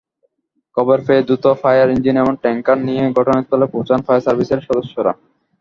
খবর 0.77 0.97
পেয়ে 1.07 1.25
দ্রুত 1.27 1.45
ফায়ার 1.61 1.89
ইঞ্জিন 1.95 2.15
এবং 2.23 2.33
ট্যাংকার 2.43 2.77
নিয়ে 2.87 3.03
ঘটনাস্থলে 3.17 3.65
পৌঁছান 3.73 3.99
ফায়ার 4.05 4.23
সার্ভিসের 4.25 4.59
সদস্যরা। 4.67 5.11